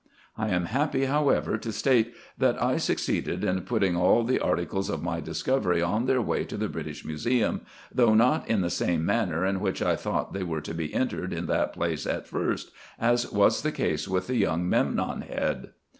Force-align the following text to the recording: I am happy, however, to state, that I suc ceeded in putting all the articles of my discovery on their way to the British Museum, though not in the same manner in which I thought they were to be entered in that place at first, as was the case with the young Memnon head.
I 0.35 0.49
am 0.49 0.65
happy, 0.65 1.05
however, 1.05 1.59
to 1.59 1.71
state, 1.71 2.15
that 2.35 2.59
I 2.59 2.77
suc 2.77 2.97
ceeded 2.97 3.43
in 3.43 3.61
putting 3.61 3.95
all 3.95 4.23
the 4.23 4.39
articles 4.39 4.89
of 4.89 5.03
my 5.03 5.19
discovery 5.21 5.79
on 5.79 6.07
their 6.07 6.23
way 6.23 6.43
to 6.43 6.57
the 6.57 6.67
British 6.67 7.05
Museum, 7.05 7.61
though 7.93 8.15
not 8.15 8.49
in 8.49 8.61
the 8.61 8.71
same 8.71 9.05
manner 9.05 9.45
in 9.45 9.59
which 9.59 9.79
I 9.79 9.95
thought 9.95 10.33
they 10.33 10.41
were 10.43 10.61
to 10.61 10.73
be 10.73 10.91
entered 10.91 11.31
in 11.31 11.45
that 11.45 11.73
place 11.73 12.07
at 12.07 12.25
first, 12.25 12.71
as 12.99 13.31
was 13.31 13.61
the 13.61 13.71
case 13.71 14.07
with 14.07 14.25
the 14.25 14.37
young 14.37 14.67
Memnon 14.67 15.21
head. 15.21 15.69